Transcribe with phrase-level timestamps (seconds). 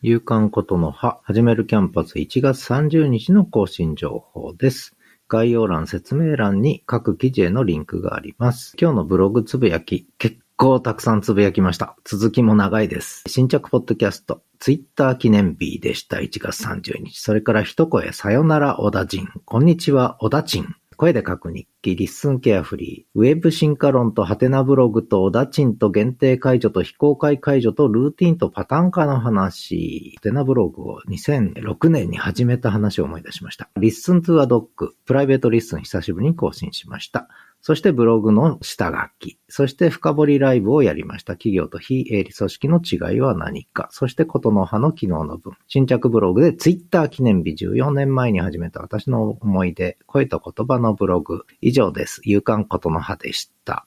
[0.00, 4.96] 夕刊ことのは、始めるキャンパス1月30日の更新情報です。
[5.26, 8.76] 概要欄、説明欄に各記事へのリンクがあります。
[8.80, 11.96] 今日のブログつぶやき、結構たくさんつぶやきました。
[12.04, 13.24] 続きも長いです。
[13.26, 16.18] 新着ポッドキャスト、ツイッター記念日でした。
[16.18, 17.18] 1月30日。
[17.18, 19.26] それから一声、さよなら小田人。
[19.44, 20.76] こんにちは、小田人。
[20.98, 33.70] 声で書く日記、リッスンケアフリー、ウェブ進化論とハテナブログとオダチンと限定解除と非公開解除とルーティンとパターン化の話、ハテナブログを2006年に始めた話を思い出しました。
[33.76, 37.28] リッスントゥアドック、プライベートリッスン久しぶりに更新しました。
[37.60, 39.38] そしてブログの下書き。
[39.48, 41.34] そして深掘りライブをやりました。
[41.34, 43.88] 企業と非営利組織の違いは何か。
[43.90, 45.54] そしてことの葉の機能の分。
[45.66, 51.44] 新着ブログでツイッター記念日14年前に始めた私の思い出、声と言葉のブログ。
[51.60, 52.20] 以上です。
[52.24, 53.86] 勇敢ことの葉でした。